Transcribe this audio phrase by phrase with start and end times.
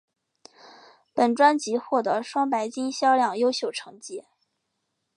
[1.13, 4.25] 本专辑获得双白金销量优秀成绩。